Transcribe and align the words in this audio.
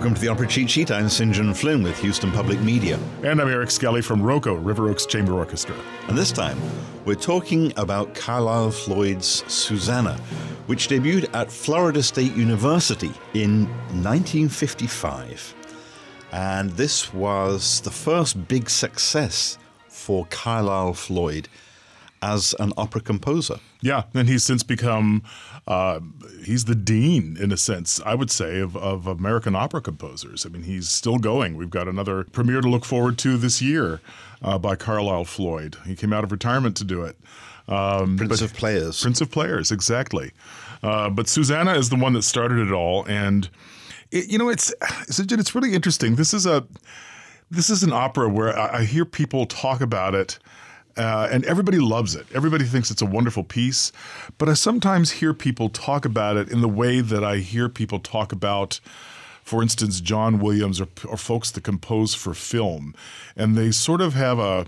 welcome 0.00 0.14
to 0.14 0.20
the 0.22 0.28
Opera 0.28 0.46
Cheat 0.46 0.70
Sheet. 0.70 0.90
I'm 0.90 1.10
St. 1.10 1.30
John 1.30 1.52
Flynn 1.52 1.82
with 1.82 1.98
Houston 1.98 2.32
Public 2.32 2.58
Media. 2.60 2.98
And 3.22 3.38
I'm 3.38 3.48
Eric 3.48 3.70
Skelly 3.70 4.00
from 4.00 4.22
ROCO, 4.22 4.54
River 4.54 4.88
Oaks 4.88 5.04
Chamber 5.04 5.34
Orchestra. 5.34 5.76
And 6.08 6.16
this 6.16 6.32
time, 6.32 6.58
we're 7.04 7.16
talking 7.16 7.70
about 7.76 8.14
Carlisle 8.14 8.70
Floyd's 8.70 9.44
Susannah, 9.46 10.16
which 10.68 10.88
debuted 10.88 11.28
at 11.34 11.52
Florida 11.52 12.02
State 12.02 12.34
University 12.34 13.12
in 13.34 13.66
1955. 14.02 15.54
And 16.32 16.70
this 16.70 17.12
was 17.12 17.82
the 17.82 17.90
first 17.90 18.48
big 18.48 18.70
success 18.70 19.58
for 19.86 20.24
Carlisle 20.30 20.94
Floyd 20.94 21.46
as 22.22 22.54
an 22.58 22.72
opera 22.76 23.00
composer. 23.00 23.58
Yeah, 23.80 24.04
and 24.14 24.28
he's 24.28 24.44
since 24.44 24.62
become 24.62 25.22
uh, 25.66 26.00
he's 26.44 26.64
the 26.64 26.74
dean 26.74 27.36
in 27.40 27.52
a 27.52 27.56
sense, 27.56 28.00
I 28.04 28.14
would 28.14 28.30
say, 28.30 28.60
of, 28.60 28.76
of 28.76 29.06
American 29.06 29.54
opera 29.54 29.80
composers. 29.80 30.44
I 30.44 30.48
mean, 30.48 30.62
he's 30.62 30.88
still 30.88 31.18
going. 31.18 31.56
We've 31.56 31.70
got 31.70 31.88
another 31.88 32.24
premiere 32.24 32.60
to 32.60 32.68
look 32.68 32.84
forward 32.84 33.18
to 33.18 33.36
this 33.36 33.62
year 33.62 34.00
uh, 34.42 34.58
by 34.58 34.76
Carlisle 34.76 35.26
Floyd. 35.26 35.76
He 35.86 35.94
came 35.96 36.12
out 36.12 36.24
of 36.24 36.32
retirement 36.32 36.76
to 36.78 36.84
do 36.84 37.02
it. 37.02 37.16
Um, 37.68 38.16
Prince 38.16 38.40
of 38.40 38.52
Players. 38.54 39.00
Prince 39.00 39.20
of 39.20 39.30
Players, 39.30 39.70
exactly. 39.70 40.32
Uh, 40.82 41.08
but 41.08 41.28
Susannah 41.28 41.74
is 41.74 41.88
the 41.88 41.96
one 41.96 42.14
that 42.14 42.22
started 42.22 42.66
it 42.66 42.72
all, 42.72 43.04
and 43.06 43.48
it, 44.10 44.28
you 44.28 44.38
know, 44.38 44.48
it's 44.48 44.74
it's 45.08 45.54
really 45.54 45.74
interesting. 45.74 46.16
This 46.16 46.34
is 46.34 46.46
a 46.46 46.66
this 47.50 47.70
is 47.70 47.82
an 47.82 47.92
opera 47.92 48.28
where 48.28 48.58
I, 48.58 48.78
I 48.78 48.84
hear 48.84 49.04
people 49.04 49.46
talk 49.46 49.80
about 49.80 50.14
it 50.14 50.38
uh, 50.96 51.28
and 51.30 51.44
everybody 51.44 51.78
loves 51.78 52.14
it. 52.14 52.26
Everybody 52.34 52.64
thinks 52.64 52.90
it's 52.90 53.02
a 53.02 53.06
wonderful 53.06 53.44
piece. 53.44 53.92
But 54.38 54.48
I 54.48 54.54
sometimes 54.54 55.12
hear 55.12 55.34
people 55.34 55.68
talk 55.68 56.04
about 56.04 56.36
it 56.36 56.50
in 56.50 56.60
the 56.60 56.68
way 56.68 57.00
that 57.00 57.24
I 57.24 57.38
hear 57.38 57.68
people 57.68 57.98
talk 57.98 58.32
about, 58.32 58.80
for 59.42 59.62
instance, 59.62 60.00
John 60.00 60.38
Williams 60.38 60.80
or, 60.80 60.88
or 61.08 61.16
folks 61.16 61.50
that 61.52 61.64
compose 61.64 62.14
for 62.14 62.34
film. 62.34 62.94
And 63.36 63.56
they 63.56 63.70
sort 63.70 64.00
of 64.00 64.14
have 64.14 64.38
a, 64.38 64.66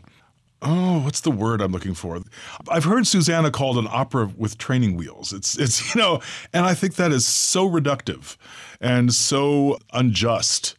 oh, 0.62 1.00
what's 1.00 1.20
the 1.20 1.30
word 1.30 1.60
I'm 1.60 1.72
looking 1.72 1.94
for? 1.94 2.20
I've 2.68 2.84
heard 2.84 3.06
Susannah 3.06 3.50
called 3.50 3.78
an 3.78 3.88
opera 3.90 4.30
with 4.36 4.58
training 4.58 4.96
wheels. 4.96 5.32
It's 5.32 5.58
it's 5.58 5.94
you 5.94 6.00
know, 6.00 6.20
and 6.52 6.64
I 6.64 6.74
think 6.74 6.94
that 6.94 7.12
is 7.12 7.26
so 7.26 7.68
reductive 7.68 8.36
and 8.80 9.12
so 9.12 9.78
unjust 9.92 10.76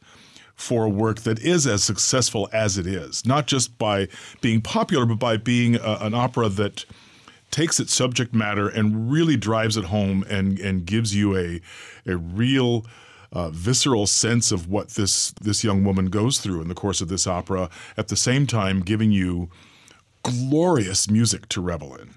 for 0.55 0.85
a 0.85 0.89
work 0.89 1.21
that 1.21 1.39
is 1.39 1.65
as 1.65 1.83
successful 1.83 2.47
as 2.53 2.77
it 2.77 2.87
is, 2.87 3.25
not 3.25 3.47
just 3.47 3.77
by 3.77 4.07
being 4.41 4.61
popular, 4.61 5.05
but 5.05 5.19
by 5.19 5.37
being 5.37 5.75
a, 5.75 5.97
an 6.01 6.13
opera 6.13 6.49
that 6.49 6.85
takes 7.51 7.79
its 7.79 7.93
subject 7.93 8.33
matter 8.33 8.67
and 8.67 9.11
really 9.11 9.37
drives 9.37 9.77
it 9.77 9.85
home 9.85 10.25
and, 10.29 10.59
and 10.59 10.85
gives 10.85 11.15
you 11.15 11.37
a, 11.37 11.61
a 12.05 12.17
real 12.17 12.85
uh, 13.31 13.49
visceral 13.49 14.07
sense 14.07 14.51
of 14.51 14.69
what 14.69 14.89
this, 14.89 15.31
this 15.41 15.63
young 15.63 15.83
woman 15.83 16.07
goes 16.07 16.39
through 16.39 16.61
in 16.61 16.67
the 16.67 16.75
course 16.75 17.01
of 17.01 17.09
this 17.09 17.27
opera, 17.27 17.69
at 17.97 18.07
the 18.07 18.15
same 18.15 18.47
time 18.47 18.81
giving 18.81 19.11
you 19.11 19.49
glorious 20.23 21.09
music 21.09 21.47
to 21.49 21.61
revel 21.61 21.95
in. 21.95 22.11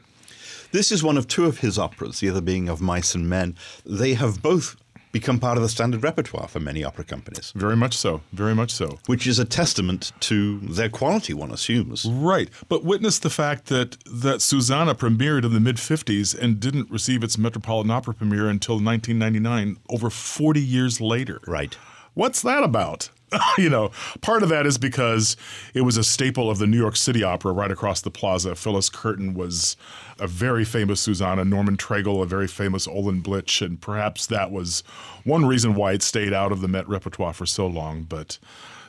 This 0.72 0.92
is 0.92 1.02
one 1.02 1.16
of 1.16 1.26
two 1.26 1.46
of 1.46 1.58
his 1.58 1.78
operas, 1.78 2.20
the 2.20 2.28
other 2.28 2.40
being 2.40 2.68
of 2.68 2.80
Mice 2.80 3.14
and 3.14 3.28
Men. 3.28 3.56
They 3.84 4.14
have 4.14 4.42
both 4.42 4.76
become 5.12 5.38
part 5.38 5.56
of 5.56 5.62
the 5.62 5.68
standard 5.68 6.02
repertoire 6.02 6.48
for 6.48 6.60
many 6.60 6.84
opera 6.84 7.04
companies. 7.04 7.52
Very 7.56 7.76
much 7.76 7.96
so. 7.96 8.20
Very 8.32 8.54
much 8.54 8.70
so. 8.70 8.98
Which 9.06 9.26
is 9.26 9.38
a 9.38 9.44
testament 9.44 10.12
to 10.20 10.58
their 10.60 10.88
quality, 10.88 11.32
one 11.32 11.50
assumes. 11.50 12.04
Right. 12.04 12.50
But 12.68 12.84
witness 12.84 13.18
the 13.18 13.30
fact 13.30 13.66
that, 13.66 13.96
that 14.04 14.42
Susannah 14.42 14.94
premiered 14.94 15.44
in 15.44 15.54
the 15.54 15.60
mid 15.60 15.76
50s 15.76 16.38
and 16.38 16.60
didn't 16.60 16.90
receive 16.90 17.24
its 17.24 17.38
Metropolitan 17.38 17.90
Opera 17.90 18.14
premiere 18.14 18.48
until 18.48 18.74
1999, 18.74 19.78
over 19.90 20.10
40 20.10 20.60
years 20.60 21.00
later. 21.00 21.40
Right. 21.46 21.76
What's 22.14 22.42
that 22.42 22.62
about? 22.62 23.10
you 23.58 23.68
know, 23.68 23.90
part 24.20 24.42
of 24.42 24.48
that 24.48 24.66
is 24.66 24.78
because 24.78 25.36
it 25.74 25.82
was 25.82 25.96
a 25.96 26.04
staple 26.04 26.50
of 26.50 26.58
the 26.58 26.66
New 26.66 26.76
York 26.76 26.96
City 26.96 27.22
Opera 27.22 27.52
right 27.52 27.70
across 27.70 28.00
the 28.00 28.10
plaza. 28.10 28.54
Phyllis 28.54 28.88
Curtin 28.88 29.34
was 29.34 29.76
a 30.18 30.26
very 30.26 30.64
famous 30.64 31.00
Susannah, 31.00 31.44
Norman 31.44 31.76
Treigle, 31.76 32.22
a 32.22 32.26
very 32.26 32.46
famous 32.46 32.86
Olin 32.86 33.22
Blitch, 33.22 33.64
and 33.64 33.80
perhaps 33.80 34.26
that 34.26 34.50
was 34.50 34.82
one 35.24 35.44
reason 35.44 35.74
why 35.74 35.92
it 35.92 36.02
stayed 36.02 36.32
out 36.32 36.52
of 36.52 36.60
the 36.60 36.68
Met 36.68 36.88
repertoire 36.88 37.32
for 37.32 37.46
so 37.46 37.66
long. 37.66 38.04
But 38.04 38.38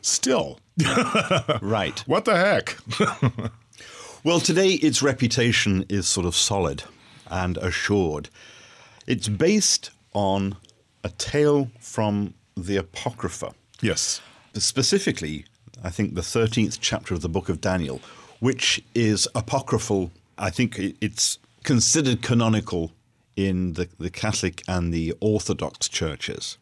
still, 0.02 0.60
right? 1.62 2.00
What 2.08 2.26
the 2.26 2.38
heck? 2.38 2.78
well, 4.24 4.40
today 4.40 4.74
its 4.74 5.02
reputation 5.02 5.86
is 5.90 6.08
sort 6.08 6.26
of 6.26 6.36
solid 6.36 6.84
and 7.30 7.58
assured. 7.58 8.30
It's 9.06 9.28
based 9.28 9.90
on 10.14 10.58
a 11.04 11.10
tale 11.10 11.70
from 11.80 12.34
the 12.56 12.78
Apocrypha. 12.78 13.54
Yes. 13.82 14.22
Specifically, 14.54 15.46
I 15.84 15.90
think 15.90 16.16
the 16.16 16.22
13th 16.22 16.80
chapter 16.82 17.14
of 17.14 17.22
the 17.22 17.30
book 17.30 17.50
of 17.50 17.62
Daniel, 17.62 18.02
which 18.40 18.84
is 18.96 19.28
apocryphal. 19.36 20.12
I 20.38 20.50
think 20.50 20.78
it's 21.02 21.40
considered 21.64 22.22
canonical 22.22 22.92
in 23.36 23.74
the, 23.74 23.88
the 24.00 24.10
Catholic 24.10 24.64
and 24.68 24.94
the 24.94 25.14
Orthodox 25.20 25.88
churches, 25.88 26.58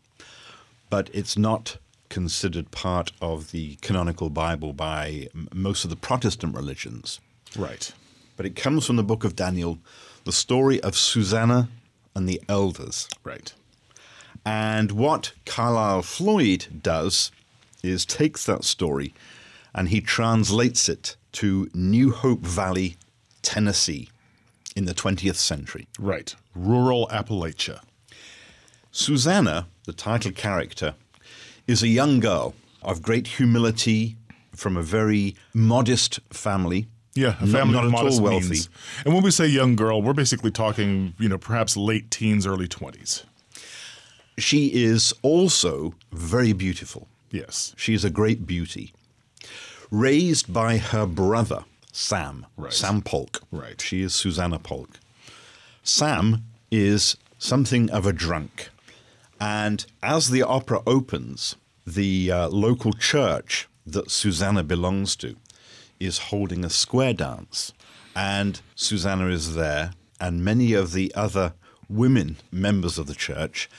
but 0.89 1.09
it's 1.13 1.37
not 1.37 1.77
considered 2.09 2.71
part 2.71 3.11
of 3.21 3.51
the 3.51 3.75
canonical 3.81 4.29
Bible 4.29 4.73
by 4.73 5.27
most 5.53 5.83
of 5.83 5.89
the 5.89 5.95
Protestant 5.95 6.55
religions. 6.55 7.19
Right. 7.57 7.91
But 8.37 8.45
it 8.45 8.55
comes 8.55 8.85
from 8.85 8.97
the 8.97 9.03
book 9.03 9.23
of 9.23 9.35
Daniel, 9.35 9.79
the 10.25 10.31
story 10.31 10.81
of 10.81 10.97
Susannah 10.97 11.69
and 12.15 12.27
the 12.27 12.41
elders. 12.49 13.07
Right. 13.23 13.53
And 14.45 14.91
what 14.91 15.33
Carlisle 15.45 16.03
Floyd 16.03 16.67
does 16.81 17.31
is 17.81 18.05
takes 18.05 18.45
that 18.45 18.63
story 18.63 19.13
and 19.73 19.89
he 19.89 20.01
translates 20.01 20.87
it 20.87 21.15
to 21.33 21.69
New 21.73 22.11
Hope 22.11 22.41
Valley, 22.41 22.95
Tennessee 23.41 24.09
in 24.75 24.85
the 24.85 24.93
20th 24.93 25.35
century. 25.35 25.87
Right. 25.99 26.35
Rural 26.53 27.07
Appalachia. 27.11 27.81
Susannah, 28.91 29.67
the 29.85 29.93
title 29.93 30.31
character, 30.31 30.95
is 31.67 31.83
a 31.83 31.87
young 31.87 32.19
girl 32.19 32.53
of 32.81 33.01
great 33.01 33.27
humility 33.27 34.15
from 34.55 34.77
a 34.77 34.81
very 34.81 35.35
modest 35.53 36.19
family. 36.31 36.87
Yeah, 37.13 37.35
a 37.41 37.47
family 37.47 37.73
not, 37.73 37.89
not 37.89 38.05
at 38.05 38.13
all 38.13 38.21
wealthy. 38.21 38.49
Means. 38.49 38.69
And 39.05 39.13
when 39.13 39.23
we 39.23 39.31
say 39.31 39.47
young 39.47 39.75
girl, 39.75 40.01
we're 40.01 40.13
basically 40.13 40.51
talking, 40.51 41.13
you 41.17 41.27
know, 41.27 41.37
perhaps 41.37 41.75
late 41.75 42.11
teens, 42.11 42.45
early 42.45 42.67
20s. 42.67 43.23
She 44.37 44.73
is 44.73 45.13
also 45.21 45.93
very 46.11 46.53
beautiful. 46.53 47.07
Yes. 47.31 47.73
She 47.77 47.93
is 47.93 48.03
a 48.03 48.09
great 48.09 48.45
beauty. 48.45 48.93
Raised 49.91 50.51
by 50.51 50.77
her 50.77 51.05
brother, 51.05 51.63
Sam. 51.91 52.45
Right. 52.57 52.73
Sam 52.73 53.01
Polk. 53.01 53.41
Right. 53.51 53.79
She 53.79 54.01
is 54.01 54.13
Susannah 54.13 54.59
Polk. 54.59 54.99
Sam 55.83 56.43
is 56.71 57.17
something 57.37 57.89
of 57.91 58.05
a 58.05 58.13
drunk. 58.13 58.69
And 59.39 59.85
as 60.01 60.29
the 60.29 60.43
opera 60.43 60.81
opens, 60.87 61.55
the 61.85 62.31
uh, 62.31 62.47
local 62.49 62.93
church 62.93 63.67
that 63.85 64.11
Susannah 64.11 64.63
belongs 64.63 65.15
to 65.17 65.35
is 65.99 66.17
holding 66.17 66.65
a 66.65 66.69
square 66.69 67.13
dance. 67.13 67.71
And 68.15 68.61
Susannah 68.75 69.27
is 69.27 69.55
there, 69.55 69.91
and 70.19 70.43
many 70.43 70.73
of 70.73 70.93
the 70.93 71.13
other 71.15 71.53
women 71.87 72.37
members 72.51 72.97
of 72.97 73.07
the 73.07 73.13
church 73.13 73.69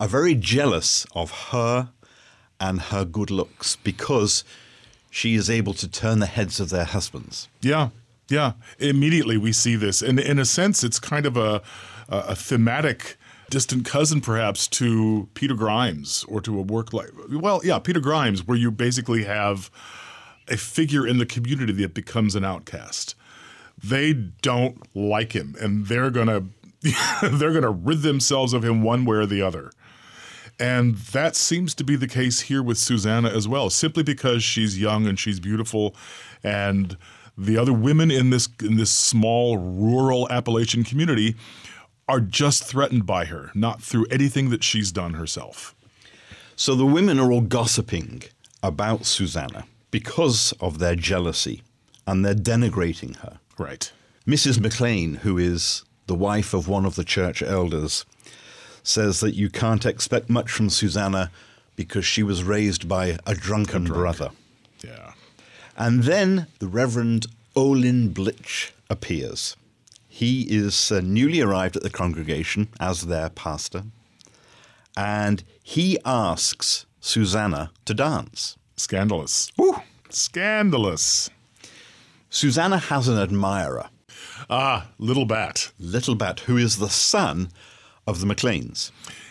are 0.00 0.08
very 0.08 0.34
jealous 0.34 1.06
of 1.14 1.30
her 1.50 1.90
and 2.60 2.80
her 2.80 3.04
good 3.04 3.30
looks 3.30 3.76
because 3.76 4.44
she 5.10 5.34
is 5.34 5.48
able 5.48 5.74
to 5.74 5.88
turn 5.88 6.18
the 6.18 6.26
heads 6.26 6.58
of 6.60 6.70
their 6.70 6.84
husbands. 6.84 7.48
Yeah, 7.60 7.90
yeah. 8.28 8.52
Immediately 8.78 9.38
we 9.38 9.52
see 9.52 9.76
this, 9.76 10.02
and 10.02 10.18
in 10.18 10.38
a 10.38 10.44
sense, 10.44 10.82
it's 10.82 10.98
kind 10.98 11.26
of 11.26 11.36
a 11.36 11.62
a 12.08 12.34
thematic 12.34 13.16
distant 13.50 13.84
cousin, 13.84 14.20
perhaps, 14.20 14.66
to 14.68 15.28
Peter 15.34 15.54
Grimes 15.54 16.24
or 16.28 16.40
to 16.40 16.58
a 16.58 16.62
work 16.62 16.92
like 16.92 17.10
well, 17.30 17.60
yeah, 17.64 17.78
Peter 17.78 18.00
Grimes, 18.00 18.46
where 18.46 18.58
you 18.58 18.70
basically 18.70 19.24
have 19.24 19.70
a 20.48 20.56
figure 20.56 21.06
in 21.06 21.18
the 21.18 21.26
community 21.26 21.72
that 21.72 21.94
becomes 21.94 22.34
an 22.34 22.44
outcast. 22.44 23.14
They 23.82 24.12
don't 24.12 24.82
like 24.96 25.32
him, 25.32 25.54
and 25.60 25.86
they're 25.86 26.10
gonna 26.10 26.44
they're 27.22 27.52
gonna 27.52 27.70
rid 27.70 28.02
themselves 28.02 28.52
of 28.52 28.64
him 28.64 28.82
one 28.82 29.04
way 29.04 29.16
or 29.18 29.26
the 29.26 29.42
other. 29.42 29.70
And 30.58 30.96
that 30.96 31.34
seems 31.36 31.74
to 31.74 31.84
be 31.84 31.96
the 31.96 32.06
case 32.06 32.42
here 32.42 32.62
with 32.62 32.78
Susannah 32.78 33.30
as 33.30 33.48
well, 33.48 33.70
simply 33.70 34.02
because 34.02 34.44
she's 34.44 34.80
young 34.80 35.06
and 35.06 35.18
she's 35.18 35.40
beautiful 35.40 35.94
and 36.42 36.96
the 37.36 37.58
other 37.58 37.72
women 37.72 38.10
in 38.10 38.30
this 38.30 38.48
in 38.62 38.76
this 38.76 38.92
small 38.92 39.56
rural 39.58 40.28
Appalachian 40.30 40.84
community 40.84 41.34
are 42.08 42.20
just 42.20 42.64
threatened 42.64 43.06
by 43.06 43.24
her, 43.24 43.50
not 43.54 43.82
through 43.82 44.06
anything 44.10 44.50
that 44.50 44.62
she's 44.62 44.92
done 44.92 45.14
herself. 45.14 45.74
So 46.54 46.74
the 46.74 46.86
women 46.86 47.18
are 47.18 47.32
all 47.32 47.40
gossiping 47.40 48.22
about 48.62 49.06
Susannah 49.06 49.64
because 49.90 50.52
of 50.60 50.78
their 50.78 50.94
jealousy 50.94 51.62
and 52.06 52.24
they're 52.24 52.34
denigrating 52.34 53.16
her. 53.16 53.40
Right. 53.58 53.90
Mrs. 54.26 54.60
McLean, 54.60 55.16
who 55.16 55.38
is 55.38 55.84
the 56.06 56.14
wife 56.14 56.54
of 56.54 56.68
one 56.68 56.84
of 56.84 56.94
the 56.94 57.04
church 57.04 57.42
elders, 57.42 58.04
says 58.84 59.18
that 59.20 59.34
you 59.34 59.50
can't 59.50 59.84
expect 59.84 60.30
much 60.30 60.50
from 60.50 60.70
Susannah 60.70 61.30
because 61.74 62.04
she 62.04 62.22
was 62.22 62.44
raised 62.44 62.88
by 62.88 63.18
a 63.26 63.34
drunken 63.34 63.84
brother. 63.84 64.30
Yeah. 64.84 65.14
And 65.76 66.04
then 66.04 66.46
the 66.60 66.68
Reverend 66.68 67.26
Olin 67.56 68.10
Blitch 68.14 68.70
appears. 68.88 69.56
He 70.08 70.42
is 70.42 70.92
uh, 70.92 71.00
newly 71.02 71.40
arrived 71.40 71.74
at 71.76 71.82
the 71.82 71.90
congregation 71.90 72.68
as 72.78 73.02
their 73.02 73.30
pastor, 73.30 73.82
and 74.96 75.42
he 75.64 75.98
asks 76.04 76.86
Susannah 77.00 77.72
to 77.86 77.94
dance. 77.94 78.56
Scandalous. 78.76 79.50
Woo! 79.56 79.74
Scandalous. 80.10 81.30
Susannah 82.30 82.78
has 82.78 83.08
an 83.08 83.18
admirer, 83.18 83.88
Ah, 84.50 84.88
Little 84.98 85.24
Bat. 85.24 85.72
Little 85.80 86.14
Bat, 86.14 86.40
who 86.40 86.56
is 86.56 86.76
the 86.76 86.90
son 86.90 87.48
of 88.06 88.20
the 88.20 88.26
McLeans. 88.26 88.90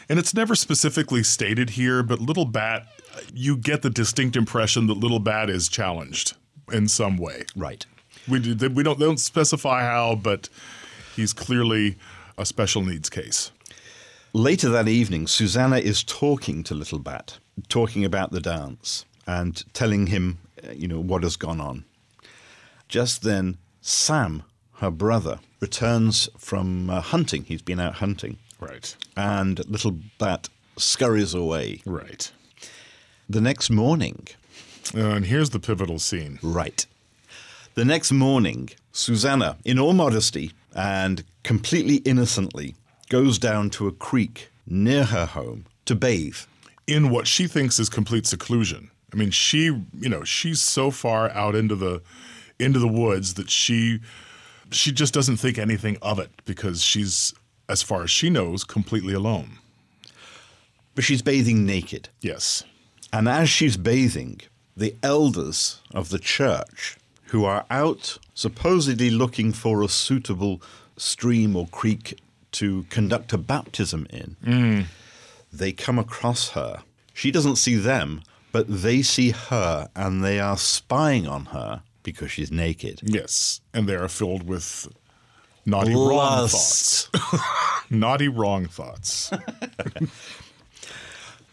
And 0.09 0.19
it's 0.19 0.33
never 0.33 0.55
specifically 0.55 1.23
stated 1.23 1.71
here, 1.71 2.03
but 2.03 2.19
Little 2.19 2.45
Bat, 2.45 2.87
you 3.33 3.55
get 3.55 3.81
the 3.81 3.89
distinct 3.89 4.35
impression 4.35 4.87
that 4.87 4.97
Little 4.97 5.19
Bat 5.19 5.49
is 5.49 5.67
challenged 5.67 6.35
in 6.71 6.87
some 6.87 7.17
way. 7.17 7.45
Right. 7.55 7.85
We, 8.27 8.39
do- 8.39 8.69
we 8.69 8.83
don't, 8.83 8.99
they 8.99 9.05
don't 9.05 9.19
specify 9.19 9.81
how, 9.81 10.15
but 10.15 10.49
he's 11.15 11.33
clearly 11.33 11.97
a 12.37 12.45
special 12.45 12.81
needs 12.81 13.09
case. 13.09 13.51
Later 14.33 14.69
that 14.69 14.87
evening, 14.87 15.27
Susannah 15.27 15.77
is 15.77 16.03
talking 16.03 16.63
to 16.63 16.73
Little 16.73 16.99
Bat, 16.99 17.37
talking 17.69 18.03
about 18.03 18.31
the 18.31 18.41
dance 18.41 19.05
and 19.27 19.63
telling 19.73 20.07
him, 20.07 20.39
uh, 20.67 20.71
you 20.71 20.87
know, 20.87 20.99
what 20.99 21.23
has 21.23 21.35
gone 21.35 21.61
on. 21.61 21.85
Just 22.87 23.21
then, 23.21 23.57
Sam, 23.81 24.43
her 24.77 24.89
brother, 24.89 25.39
returns 25.59 26.29
from 26.37 26.89
uh, 26.89 27.01
hunting. 27.01 27.43
He's 27.43 27.61
been 27.61 27.79
out 27.79 27.95
hunting. 27.95 28.37
Right. 28.63 28.95
And 29.15 29.59
Little 29.69 29.99
Bat 30.17 30.49
scurries 30.77 31.33
away. 31.33 31.81
Right. 31.85 32.31
The 33.29 33.41
next 33.41 33.69
morning, 33.69 34.27
Uh, 34.95 35.09
and 35.15 35.25
here's 35.25 35.49
the 35.51 35.59
pivotal 35.59 35.99
scene. 35.99 36.39
right. 36.41 36.85
The 37.75 37.85
next 37.85 38.11
morning, 38.11 38.69
Susannah, 38.91 39.57
in 39.65 39.79
all 39.79 39.93
modesty 39.93 40.51
and 40.75 41.23
completely 41.43 41.95
innocently, 42.05 42.75
goes 43.09 43.39
down 43.39 43.69
to 43.71 43.87
a 43.87 43.91
creek 43.91 44.49
near 44.67 45.05
her 45.05 45.25
home 45.25 45.65
to 45.85 45.95
bathe. 45.95 46.37
in 46.85 47.09
what 47.09 47.27
she 47.27 47.47
thinks 47.47 47.79
is 47.79 47.89
complete 47.89 48.25
seclusion. 48.27 48.91
I 49.13 49.15
mean, 49.15 49.31
she, 49.31 49.63
you 50.03 50.09
know, 50.09 50.23
she's 50.25 50.61
so 50.61 50.91
far 50.91 51.29
out 51.31 51.55
into 51.55 51.75
the 51.75 52.01
into 52.59 52.77
the 52.79 52.87
woods 52.89 53.35
that 53.35 53.49
she 53.49 53.99
she 54.71 54.91
just 54.91 55.13
doesn't 55.13 55.37
think 55.37 55.57
anything 55.57 55.97
of 56.01 56.19
it 56.19 56.29
because 56.45 56.83
she's 56.83 57.33
as 57.67 57.81
far 57.81 58.03
as 58.03 58.11
she 58.11 58.29
knows 58.29 58.63
completely 58.63 59.13
alone. 59.13 59.57
But 60.95 61.03
she's 61.03 61.21
bathing 61.21 61.65
naked. 61.65 62.09
Yes. 62.21 62.63
And 63.11 63.27
as 63.27 63.49
she's 63.49 63.77
bathing, 63.77 64.41
the 64.75 64.95
elders 65.01 65.79
of 65.93 66.09
the 66.09 66.19
church, 66.19 66.97
who 67.27 67.45
are 67.45 67.65
out 67.69 68.19
supposedly 68.35 69.09
looking 69.09 69.53
for 69.53 69.81
a 69.81 69.87
suitable 69.87 70.61
stream 70.97 71.55
or 71.55 71.67
creek 71.67 72.19
to 72.51 72.83
conduct 72.89 73.33
a 73.33 73.37
baptism 73.37 74.05
in, 74.11 74.35
mm. 74.45 74.85
they 75.51 75.71
come 75.71 75.97
across 75.97 76.49
her. 76.49 76.83
She 77.13 77.31
doesn't 77.31 77.55
see 77.55 77.75
them, 77.75 78.21
but 78.51 78.65
they 78.67 79.01
see 79.01 79.31
her 79.31 79.89
and 79.95 80.23
they 80.23 80.39
are 80.39 80.57
spying 80.57 81.27
on 81.27 81.45
her 81.45 81.81
because 82.03 82.29
she's 82.31 82.51
naked. 82.51 83.01
Yes, 83.03 83.61
and 83.73 83.87
they 83.87 83.95
are 83.95 84.07
filled 84.07 84.43
with 84.43 84.87
naughty 85.65 85.93
wrong 85.93 86.47
thoughts. 86.47 87.09
Naughty 87.89 88.27
wrong 88.27 88.67
thoughts. 88.67 89.31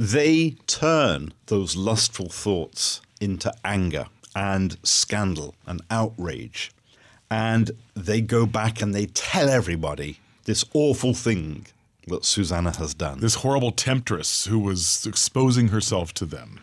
They 0.00 0.56
turn 0.66 1.34
those 1.46 1.76
lustful 1.76 2.30
thoughts 2.30 3.02
into 3.20 3.52
anger 3.62 4.06
and 4.34 4.78
scandal 4.82 5.54
and 5.66 5.82
outrage. 5.90 6.72
And 7.30 7.72
they 7.94 8.22
go 8.22 8.46
back 8.46 8.80
and 8.80 8.94
they 8.94 9.06
tell 9.06 9.50
everybody 9.50 10.18
this 10.44 10.64
awful 10.72 11.12
thing 11.12 11.66
that 12.06 12.24
Susannah 12.24 12.76
has 12.78 12.94
done. 12.94 13.20
this 13.20 13.36
horrible 13.36 13.72
temptress 13.72 14.46
who 14.46 14.58
was 14.58 15.06
exposing 15.06 15.68
herself 15.68 16.14
to 16.14 16.24
them. 16.24 16.60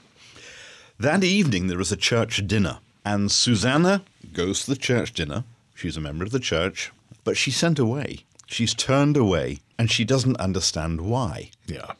That 1.00 1.24
evening, 1.24 1.68
there 1.68 1.80
is 1.80 1.92
a 1.92 1.96
church 1.96 2.46
dinner, 2.48 2.80
and 3.06 3.32
Susannah 3.32 4.02
goes 4.34 4.64
to 4.64 4.72
the 4.72 4.78
church 4.78 5.14
dinner. 5.14 5.44
She's 5.76 5.96
a 5.96 6.02
member 6.02 6.26
of 6.26 6.32
the 6.32 6.40
church, 6.40 6.92
but 7.28 7.36
she's 7.36 7.58
sent 7.58 7.78
away. 7.78 8.24
She's 8.46 8.74
turned 8.74 9.18
away, 9.18 9.60
and 9.78 9.92
she 9.92 10.06
doesn't 10.06 10.40
understand 10.40 11.02
why. 11.02 11.52
Yeah. 11.66 11.92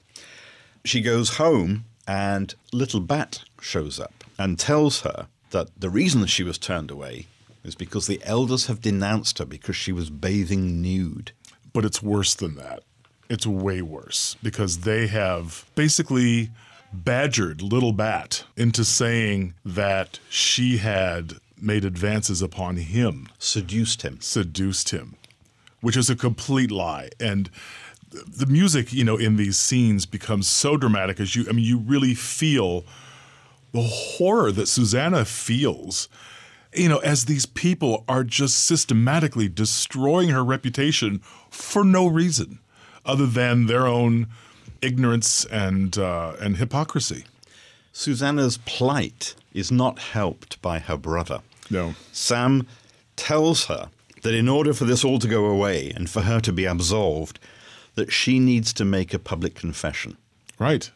She 0.86 1.02
goes 1.02 1.36
home, 1.36 1.84
and 2.08 2.56
Little 2.72 3.02
Bat 3.02 3.44
shows 3.60 4.00
up 4.00 4.24
and 4.40 4.58
tells 4.58 5.02
her 5.02 5.28
that 5.50 5.68
the 5.78 5.90
reason 5.90 6.26
she 6.28 6.46
was 6.46 6.58
turned 6.58 6.90
away 6.90 7.28
is 7.66 7.76
because 7.76 8.08
the 8.08 8.22
elders 8.24 8.68
have 8.68 8.80
denounced 8.80 9.40
her 9.40 9.46
because 9.46 9.76
she 9.76 9.92
was 9.92 10.10
bathing 10.10 10.82
nude. 10.82 11.34
But 11.74 11.84
it's 11.84 12.02
worse 12.02 12.34
than 12.34 12.56
that. 12.56 12.84
It's 13.30 13.46
way 13.46 13.82
worse 13.82 14.38
because 14.42 14.80
they 14.80 15.08
have 15.08 15.66
basically 15.76 16.52
badgered 16.94 17.62
Little 17.62 17.92
Bat 17.92 18.46
into 18.56 18.86
saying 18.86 19.56
that 19.66 20.20
she 20.30 20.78
had 20.78 21.34
made 21.60 21.86
advances 21.86 22.42
upon 22.42 22.78
him, 22.78 23.28
Seduced 23.40 24.02
him. 24.04 24.20
seduced 24.22 24.90
him, 24.90 25.16
which 25.82 25.98
is 25.98 26.10
a 26.10 26.16
complete 26.16 26.72
lie. 26.72 27.10
And 27.20 27.50
the 28.12 28.46
music, 28.46 28.94
you 28.94 29.04
know, 29.04 29.18
in 29.18 29.36
these 29.36 29.60
scenes 29.60 30.06
becomes 30.06 30.48
so 30.48 30.78
dramatic 30.78 31.20
as 31.20 31.36
you, 31.36 31.46
I 31.50 31.52
mean, 31.54 31.66
you 31.66 31.78
really 31.78 32.14
feel 32.16 32.86
the 33.74 33.82
horror 33.84 34.52
that 34.54 34.68
Susannah 34.68 35.26
feels, 35.26 36.08
you 36.74 36.88
know, 36.90 37.00
as 37.00 37.26
these 37.26 37.46
people 37.46 38.06
are 38.08 38.24
just 38.24 38.64
systematically 38.66 39.50
destroying 39.50 40.30
her 40.30 40.44
reputation 40.44 41.20
for 41.50 41.84
no 41.84 42.08
reason 42.08 42.60
other 43.06 43.26
than 43.26 43.68
their 43.68 43.88
own 43.88 44.28
ignorance 44.82 45.46
and 45.46 45.98
uh, 45.98 46.34
and 46.40 46.58
hypocrisy. 46.58 47.26
Susannah's 47.98 48.60
plight 48.60 49.34
is 49.56 49.72
not 49.72 49.98
helped 49.98 50.62
by 50.62 50.78
her 50.78 50.98
brother. 50.98 51.42
No. 51.72 51.96
Sam 52.12 52.68
tells 53.16 53.66
her 53.66 53.90
that 54.22 54.36
in 54.36 54.48
order 54.48 54.72
for 54.72 54.86
this 54.86 55.04
all 55.04 55.18
to 55.18 55.28
go 55.28 55.46
away 55.46 55.92
and 55.96 56.08
for 56.08 56.22
her 56.22 56.40
to 56.42 56.54
be 56.54 56.66
absolved, 56.66 57.40
that 57.96 58.14
she 58.14 58.38
needs 58.38 58.72
to 58.74 58.86
make 58.86 59.16
a 59.16 59.20
public 59.20 59.56
confession. 59.56 60.16
Right. 60.60 60.92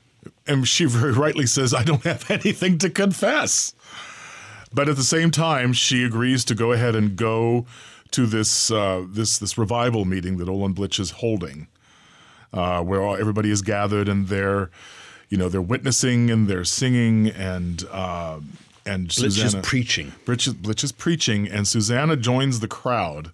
And 0.46 0.68
she 0.68 0.86
very 0.86 1.12
rightly 1.12 1.48
says, 1.48 1.74
I 1.74 1.84
don't 1.84 2.04
have 2.04 2.30
anything 2.30 2.78
to 2.78 2.90
confess. 2.92 3.74
But 4.72 4.88
at 4.88 4.96
the 4.96 5.04
same 5.04 5.32
time, 5.32 5.74
she 5.74 6.04
agrees 6.04 6.46
to 6.46 6.54
go 6.54 6.72
ahead 6.72 6.96
and 6.96 7.16
go 7.16 7.66
to 8.12 8.28
this 8.28 8.70
uh, 8.70 9.06
this 9.10 9.40
this 9.40 9.58
revival 9.58 10.06
meeting 10.06 10.38
that 10.38 10.48
Olin 10.48 10.76
Blitch 10.76 11.00
is 11.00 11.12
holding, 11.12 11.68
uh, 12.54 12.84
where 12.84 13.02
everybody 13.20 13.50
is 13.50 13.64
gathered 13.64 14.08
and 14.08 14.28
they're, 14.28 14.70
you 15.32 15.38
know, 15.38 15.50
they're 15.50 15.62
witnessing 15.62 16.30
and 16.30 16.48
they're 16.48 16.66
singing 16.66 17.30
and 17.30 17.86
uh, 17.90 18.40
and 18.86 19.08
Blitch 19.08 19.44
is 19.44 19.56
preaching. 19.64 20.12
Blitch 20.26 20.54
Blitch 20.54 20.84
is 20.84 20.92
preaching, 20.92 21.48
and 21.48 21.68
Susannah 21.68 22.18
joins 22.18 22.60
the 22.60 22.68
crowd, 22.68 23.32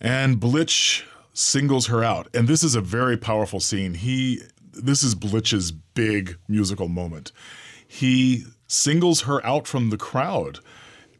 and 0.00 0.40
Blitch 0.40 1.04
singles 1.32 1.86
her 1.86 2.02
out. 2.02 2.28
And 2.34 2.48
this 2.48 2.64
is 2.64 2.74
a 2.74 2.80
very 2.80 3.16
powerful 3.16 3.60
scene. 3.60 3.94
He, 3.94 4.40
this 4.72 5.02
is 5.02 5.14
Blitch's 5.14 5.70
big 5.70 6.36
musical 6.48 6.88
moment. 6.88 7.30
He 7.86 8.46
singles 8.66 9.22
her 9.22 9.44
out 9.46 9.68
from 9.68 9.90
the 9.90 9.96
crowd 9.96 10.58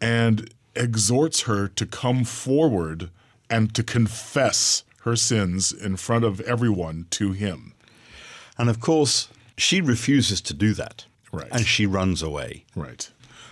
and 0.00 0.52
exhorts 0.74 1.42
her 1.42 1.68
to 1.68 1.86
come 1.86 2.24
forward 2.24 3.10
and 3.48 3.74
to 3.74 3.82
confess 3.82 4.84
her 5.02 5.16
sins 5.16 5.72
in 5.72 5.96
front 5.96 6.24
of 6.24 6.40
everyone 6.40 7.06
to 7.10 7.32
him. 7.32 7.74
And 8.58 8.68
of 8.68 8.80
course, 8.80 9.28
she 9.60 9.80
refuses 9.80 10.40
to 10.42 10.54
do 10.54 10.74
that. 10.74 11.04
Right. 11.32 11.48
And 11.50 11.66
she 11.66 11.86
runs 11.86 12.22
away. 12.22 12.64
Right. 12.74 13.08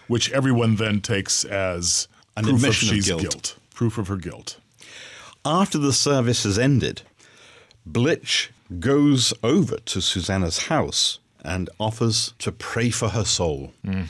Which 0.08 0.32
everyone 0.32 0.76
then 0.76 1.00
takes 1.00 1.44
as 1.44 2.08
An 2.36 2.44
proof 2.44 2.56
admission 2.56 2.88
of 2.88 2.94
she's 2.94 3.06
guilt. 3.06 3.56
Proof 3.74 3.98
of 3.98 4.08
her 4.08 4.16
guilt. 4.16 4.58
After 5.44 5.78
the 5.78 5.92
service 5.92 6.42
has 6.42 6.58
ended, 6.58 7.02
Blitch 7.86 8.50
goes 8.80 9.32
over 9.42 9.78
to 9.78 10.00
Susannah's 10.00 10.64
house 10.64 11.20
and 11.44 11.70
offers 11.78 12.34
to 12.40 12.52
pray 12.52 12.90
for 12.90 13.10
her 13.10 13.24
soul. 13.24 13.72
Mm. 13.86 14.08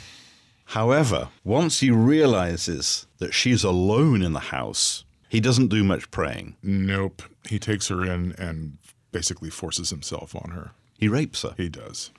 However, 0.65 1.29
once 1.43 1.79
he 1.79 1.91
realizes 1.91 3.07
that 3.19 3.33
she's 3.33 3.63
alone 3.63 4.21
in 4.21 4.33
the 4.33 4.39
house, 4.39 5.03
he 5.29 5.39
doesn't 5.39 5.67
do 5.67 5.83
much 5.83 6.11
praying. 6.11 6.55
Nope. 6.61 7.23
He 7.47 7.59
takes 7.59 7.87
her 7.87 8.03
in 8.03 8.33
and 8.37 8.77
basically 9.11 9.49
forces 9.49 9.89
himself 9.89 10.35
on 10.35 10.51
her. 10.51 10.71
He 10.99 11.07
rapes 11.07 11.41
her. 11.43 11.53
He 11.57 11.69
does. 11.69 12.11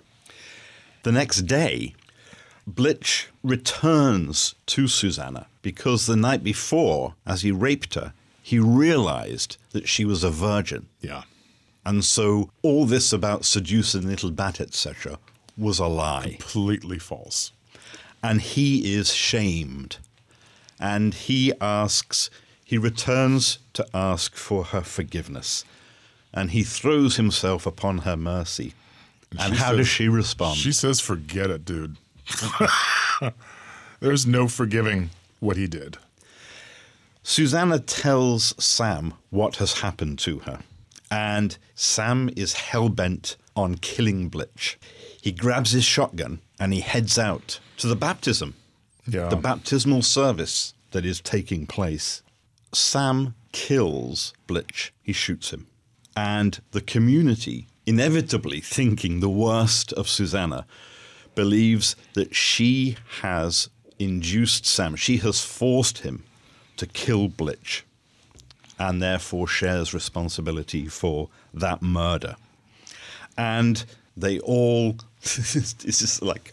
The 1.02 1.12
next 1.12 1.42
day, 1.42 1.94
Blitch 2.66 3.28
returns 3.42 4.54
to 4.66 4.88
Susannah 4.88 5.46
because 5.62 6.06
the 6.06 6.16
night 6.16 6.42
before, 6.42 7.14
as 7.26 7.42
he 7.42 7.52
raped 7.52 7.94
her, 7.94 8.12
he 8.42 8.58
realized 8.58 9.56
that 9.72 9.88
she 9.88 10.04
was 10.04 10.24
a 10.24 10.30
virgin. 10.30 10.86
Yeah. 11.00 11.22
And 11.84 12.04
so 12.04 12.50
all 12.62 12.84
this 12.86 13.12
about 13.12 13.44
seducing 13.44 14.06
little 14.06 14.30
bat, 14.30 14.60
etc., 14.60 15.18
was 15.56 15.78
a 15.78 15.86
lie. 15.86 16.36
Completely 16.38 16.98
false. 16.98 17.52
and 18.22 18.40
he 18.40 18.94
is 18.94 19.12
shamed. 19.14 19.98
And 20.78 21.14
he 21.14 21.52
asks, 21.60 22.30
he 22.64 22.78
returns 22.78 23.58
to 23.74 23.86
ask 23.94 24.34
for 24.34 24.64
her 24.64 24.82
forgiveness. 24.82 25.64
And 26.32 26.50
he 26.52 26.62
throws 26.62 27.16
himself 27.16 27.66
upon 27.66 27.98
her 27.98 28.16
mercy. 28.16 28.74
And 29.38 29.54
how 29.54 29.70
says- 29.70 29.76
does 29.78 29.88
she 29.88 30.08
respond? 30.08 30.56
She 30.56 30.72
says, 30.72 31.00
forget 31.00 31.50
it, 31.50 31.64
dude. 31.64 31.96
There's 34.00 34.26
no 34.26 34.48
forgiving 34.48 35.10
what 35.40 35.56
he 35.56 35.66
did. 35.66 35.98
Susannah 37.22 37.78
tells 37.80 38.54
Sam 38.62 39.14
what 39.30 39.56
has 39.56 39.80
happened 39.80 40.18
to 40.20 40.40
her. 40.40 40.60
And 41.10 41.58
Sam 41.74 42.30
is 42.36 42.54
hell 42.54 42.88
bent 42.88 43.36
on 43.56 43.74
killing 43.76 44.30
Blitch. 44.30 44.76
He 45.20 45.32
grabs 45.32 45.72
his 45.72 45.84
shotgun 45.84 46.40
and 46.58 46.72
he 46.72 46.80
heads 46.80 47.18
out 47.18 47.58
to 47.78 47.86
the 47.88 47.96
baptism. 47.96 48.54
Yeah. 49.06 49.28
the 49.28 49.36
baptismal 49.36 50.02
service 50.02 50.72
that 50.92 51.04
is 51.04 51.20
taking 51.20 51.66
place. 51.66 52.22
Sam 52.72 53.34
kills 53.50 54.32
Blitch. 54.46 54.90
He 55.02 55.12
shoots 55.12 55.50
him. 55.50 55.66
And 56.16 56.60
the 56.72 56.80
community, 56.80 57.66
inevitably 57.86 58.60
thinking 58.60 59.20
the 59.20 59.28
worst 59.28 59.92
of 59.94 60.08
Susannah, 60.08 60.66
believes 61.34 61.96
that 62.14 62.34
she 62.34 62.96
has 63.22 63.68
induced 63.98 64.66
Sam, 64.66 64.96
she 64.96 65.18
has 65.18 65.40
forced 65.42 65.98
him 65.98 66.24
to 66.76 66.86
kill 66.86 67.28
Blitch, 67.28 67.82
and 68.78 69.00
therefore 69.00 69.46
shares 69.46 69.92
responsibility 69.94 70.86
for 70.88 71.28
that 71.54 71.82
murder. 71.82 72.36
And 73.36 73.84
they 74.16 74.38
all, 74.40 74.96
this 75.22 75.84
is 75.84 76.22
like 76.22 76.52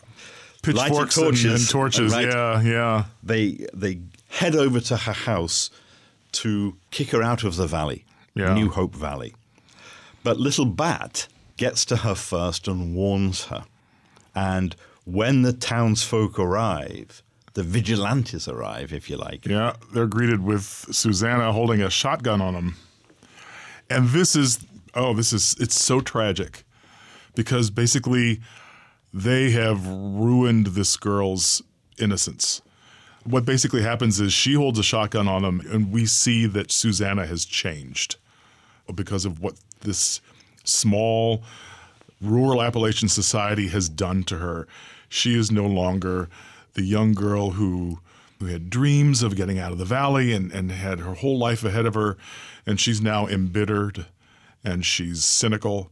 Pitchforks 0.61 1.17
and, 1.17 1.37
and 1.45 1.69
torches. 1.69 2.13
right? 2.13 2.27
Yeah, 2.27 2.61
yeah. 2.61 3.03
they 3.23 3.67
they 3.73 3.99
head 4.29 4.55
over 4.55 4.79
to 4.81 4.97
her 4.97 5.13
house 5.13 5.69
to 6.33 6.75
kick 6.91 7.11
her 7.11 7.23
out 7.23 7.43
of 7.43 7.55
the 7.55 7.67
valley, 7.67 8.05
Yeah. 8.35 8.53
New 8.53 8.69
Hope 8.69 8.93
Valley. 8.95 9.33
But 10.27 10.41
little 10.41 10.65
Bat 10.65 11.29
gets 11.55 11.85
to 11.85 11.95
her 11.95 12.13
first 12.13 12.67
and 12.67 12.93
warns 12.93 13.45
her. 13.45 13.63
And 14.35 14.75
when 15.05 15.43
the 15.43 15.53
townsfolk 15.53 16.37
arrive, 16.37 17.23
the 17.53 17.63
vigilantes 17.63 18.45
arrive, 18.45 18.91
if 18.91 19.09
you 19.09 19.15
like. 19.15 19.45
Yeah, 19.45 19.77
they're 19.93 20.05
greeted 20.05 20.43
with 20.43 20.63
Susannah 20.91 21.53
holding 21.53 21.81
a 21.81 21.89
shotgun 21.89 22.41
on 22.41 22.55
them. 22.55 22.75
And 23.89 24.09
this 24.09 24.35
is, 24.35 24.59
oh, 24.93 25.13
this 25.13 25.31
is, 25.31 25.55
it's 25.61 25.81
so 25.81 26.01
tragic 26.01 26.65
because 27.33 27.69
basically 27.69 28.41
they 29.13 29.51
have 29.51 29.87
ruined 29.87 30.67
this 30.67 30.97
girl's 30.97 31.63
innocence. 31.97 32.61
What 33.23 33.45
basically 33.45 33.83
happens 33.83 34.19
is 34.19 34.33
she 34.33 34.55
holds 34.55 34.77
a 34.77 34.83
shotgun 34.83 35.29
on 35.29 35.43
them, 35.43 35.61
and 35.71 35.89
we 35.89 36.05
see 36.05 36.47
that 36.47 36.69
Susannah 36.69 37.27
has 37.27 37.45
changed 37.45 38.17
because 38.93 39.23
of 39.23 39.39
what 39.39 39.55
this 39.81 40.21
small 40.63 41.43
rural 42.21 42.61
Appalachian 42.61 43.09
society 43.09 43.67
has 43.69 43.89
done 43.89 44.23
to 44.23 44.37
her. 44.37 44.67
She 45.09 45.37
is 45.37 45.51
no 45.51 45.65
longer 45.65 46.29
the 46.73 46.83
young 46.83 47.13
girl 47.13 47.51
who 47.51 47.99
who 48.39 48.45
had 48.45 48.69
dreams 48.69 49.23
of 49.23 49.35
getting 49.35 49.57
out 49.57 49.71
of 49.71 49.79
the 49.79 49.85
valley 49.85 50.31
and, 50.31 50.51
and 50.51 50.69
had 50.71 50.99
her 50.99 51.15
whole 51.15 51.39
life 51.39 51.63
ahead 51.63 51.87
of 51.87 51.95
her, 51.95 52.17
and 52.67 52.79
she's 52.79 53.01
now 53.01 53.25
embittered 53.25 54.05
and 54.63 54.85
she's 54.85 55.23
cynical. 55.23 55.89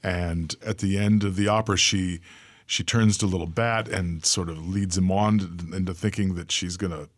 And 0.00 0.54
at 0.64 0.78
the 0.78 0.96
end 0.96 1.24
of 1.24 1.34
the 1.34 1.48
opera, 1.48 1.76
she 1.76 2.20
she 2.66 2.84
turns 2.84 3.16
to 3.18 3.26
little 3.26 3.46
Bat 3.46 3.88
and 3.88 4.24
sort 4.24 4.48
of 4.48 4.66
leads 4.66 4.96
him 4.96 5.10
on 5.10 5.70
into 5.74 5.94
thinking 5.94 6.34
that 6.34 6.52
she's 6.52 6.76
gonna 6.76 7.08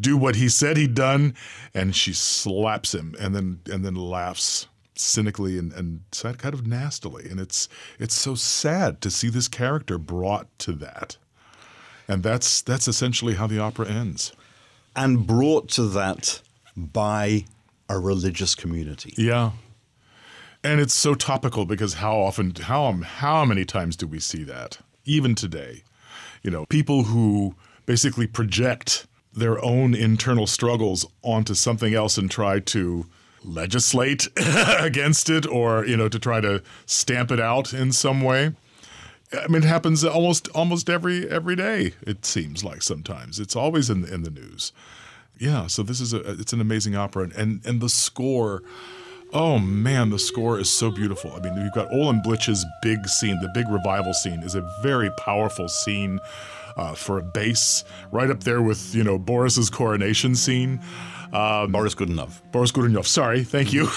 do 0.00 0.16
what 0.16 0.36
he 0.36 0.48
said 0.48 0.78
he'd 0.78 0.94
done, 0.94 1.34
and 1.74 1.94
she 1.94 2.14
slaps 2.14 2.94
him 2.94 3.14
and 3.20 3.34
then 3.34 3.60
and 3.70 3.84
then 3.84 3.94
laughs 3.94 4.68
cynically 5.00 5.58
and, 5.58 5.72
and 5.72 6.00
kind 6.12 6.54
of 6.54 6.66
nastily. 6.66 7.28
And 7.28 7.40
it's 7.40 7.68
it's 7.98 8.14
so 8.14 8.34
sad 8.34 9.00
to 9.02 9.10
see 9.10 9.28
this 9.28 9.48
character 9.48 9.98
brought 9.98 10.46
to 10.60 10.72
that. 10.72 11.16
And 12.08 12.22
that's 12.22 12.62
that's 12.62 12.88
essentially 12.88 13.34
how 13.34 13.46
the 13.46 13.58
opera 13.58 13.88
ends. 13.88 14.32
And 14.96 15.26
brought 15.26 15.68
to 15.70 15.84
that 15.84 16.42
by 16.76 17.44
a 17.88 17.98
religious 17.98 18.54
community. 18.54 19.14
Yeah. 19.16 19.52
And 20.62 20.80
it's 20.80 20.94
so 20.94 21.14
topical 21.14 21.64
because 21.64 21.94
how 21.94 22.18
often 22.18 22.54
how 22.54 22.92
how 22.92 23.44
many 23.44 23.64
times 23.64 23.96
do 23.96 24.06
we 24.06 24.20
see 24.20 24.44
that 24.44 24.78
even 25.04 25.34
today? 25.34 25.82
You 26.42 26.50
know, 26.50 26.66
people 26.66 27.04
who 27.04 27.54
basically 27.86 28.26
project 28.26 29.06
their 29.32 29.62
own 29.64 29.94
internal 29.94 30.46
struggles 30.46 31.06
onto 31.22 31.54
something 31.54 31.94
else 31.94 32.18
and 32.18 32.30
try 32.30 32.58
to 32.60 33.06
legislate 33.44 34.28
against 34.78 35.30
it 35.30 35.46
or, 35.46 35.84
you 35.84 35.96
know, 35.96 36.08
to 36.08 36.18
try 36.18 36.40
to 36.40 36.62
stamp 36.86 37.30
it 37.30 37.40
out 37.40 37.72
in 37.72 37.92
some 37.92 38.20
way. 38.20 38.52
I 39.32 39.46
mean, 39.48 39.62
it 39.62 39.66
happens 39.66 40.04
almost 40.04 40.48
almost 40.48 40.90
every 40.90 41.28
every 41.28 41.54
day. 41.54 41.94
It 42.02 42.24
seems 42.24 42.64
like 42.64 42.82
sometimes 42.82 43.38
it's 43.38 43.54
always 43.54 43.88
in 43.88 44.02
the, 44.02 44.12
in 44.12 44.22
the 44.22 44.30
news. 44.30 44.72
Yeah, 45.38 45.68
so 45.68 45.82
this 45.82 46.00
is 46.00 46.12
a 46.12 46.18
it's 46.32 46.52
an 46.52 46.60
amazing 46.60 46.96
opera, 46.96 47.30
and 47.36 47.64
and, 47.64 47.80
the 47.80 47.88
score. 47.88 48.62
Oh 49.32 49.60
man, 49.60 50.10
the 50.10 50.18
score 50.18 50.58
is 50.58 50.68
so 50.68 50.90
beautiful. 50.90 51.32
I 51.32 51.38
mean, 51.38 51.54
you've 51.56 51.72
got 51.72 51.92
Olin 51.92 52.20
Blitch's 52.20 52.66
big 52.82 53.06
scene, 53.06 53.38
the 53.40 53.50
big 53.54 53.68
revival 53.68 54.12
scene, 54.12 54.42
is 54.42 54.56
a 54.56 54.68
very 54.82 55.10
powerful 55.18 55.68
scene 55.68 56.18
uh, 56.76 56.94
for 56.94 57.18
a 57.18 57.22
bass, 57.22 57.84
right 58.10 58.30
up 58.30 58.42
there 58.42 58.60
with 58.60 58.92
you 58.94 59.04
know 59.04 59.16
Boris's 59.16 59.70
coronation 59.70 60.34
scene. 60.34 60.80
Um, 61.32 61.72
Boris 61.72 61.94
Godunov. 61.94 62.40
Boris 62.52 62.72
Godunov. 62.72 63.06
Sorry, 63.06 63.44
thank 63.44 63.72
you. 63.72 63.86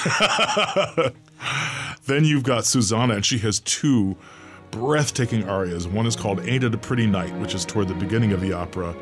then 2.06 2.26
you've 2.26 2.44
got 2.44 2.66
Susannah, 2.66 3.16
and 3.16 3.26
she 3.26 3.38
has 3.40 3.60
two 3.62 4.16
breathtaking 4.72 5.48
arias. 5.48 5.88
One 5.88 6.06
is 6.06 6.16
called 6.16 6.48
Ain't 6.48 6.64
It 6.64 6.74
a 6.74 6.78
Pretty 6.78 7.08
Night, 7.08 7.36
which 7.38 7.56
is 7.56 7.66
toward 7.66 7.88
the 7.88 7.96
beginning 7.96 8.34
of 8.34 8.42
the 8.42 8.54
opera. 8.54 8.96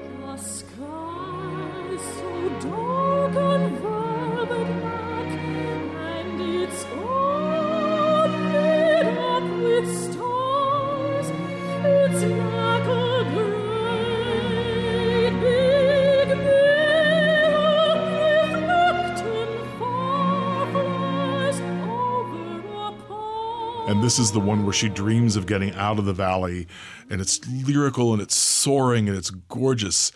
This 24.02 24.18
is 24.18 24.32
the 24.32 24.40
one 24.40 24.64
where 24.64 24.74
she 24.74 24.90
dreams 24.90 25.36
of 25.36 25.46
getting 25.46 25.76
out 25.76 26.00
of 26.00 26.06
the 26.06 26.14
valley, 26.14 26.68
and 27.10 27.22
it's 27.22 27.40
lyrical 27.48 28.14
and 28.14 28.22
it's 28.22 28.36
soaring 28.36 29.08
and 29.08 29.16
it's 29.16 29.30
gorgeous. 29.30 30.12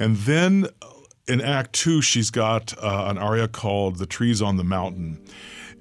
And 0.00 0.16
then 0.16 0.66
uh, 0.82 0.88
in 1.28 1.40
Act 1.40 1.72
Two, 1.72 2.02
she's 2.02 2.30
got 2.30 2.76
uh, 2.82 3.04
an 3.06 3.18
aria 3.18 3.46
called 3.46 3.98
The 3.98 4.06
Trees 4.06 4.42
on 4.42 4.56
the 4.56 4.64
Mountain. 4.64 5.24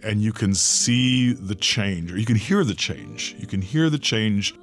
And 0.04 0.22
you 0.22 0.32
can 0.32 0.54
see 0.54 1.34
the 1.34 1.56
change, 1.56 2.14
or 2.14 2.20
you 2.20 2.26
can 2.26 2.36
hear 2.36 2.64
the 2.64 2.76
change. 2.76 3.36
You 3.40 3.48
can 3.48 3.62
hear 3.64 3.90
the 3.90 4.00
change. 4.00 4.54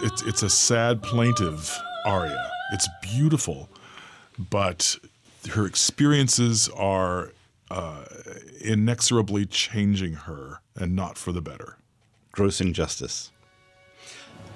It's, 0.00 0.22
it's 0.22 0.42
a 0.42 0.50
sad, 0.50 1.02
plaintive 1.02 1.76
aria. 2.06 2.50
It's 2.72 2.88
beautiful, 3.02 3.68
but 4.38 4.96
her 5.50 5.66
experiences 5.66 6.68
are 6.70 7.32
uh, 7.70 8.04
inexorably 8.60 9.46
changing 9.46 10.12
her, 10.14 10.60
and 10.76 10.94
not 10.94 11.18
for 11.18 11.32
the 11.32 11.42
better. 11.42 11.76
Gross 12.32 12.60
injustice. 12.60 13.30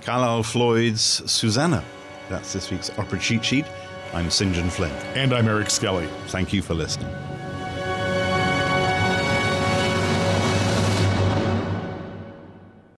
Carlisle 0.03 0.45
Floyd's 0.45 1.31
Susannah. 1.31 1.85
That's 2.29 2.53
this 2.53 2.71
week's 2.71 2.91
opera 2.99 3.19
cheat 3.19 3.45
sheet. 3.45 3.67
I'm 4.13 4.31
St. 4.31 4.55
John 4.55 4.71
Flynn. 4.71 4.93
And 5.15 5.33
I'm 5.33 5.49
Eric 5.49 5.71
Skelly. 5.71 6.09
Thank 6.29 6.53
you 6.53 6.63
for 6.63 6.75
listening. 6.75 7.13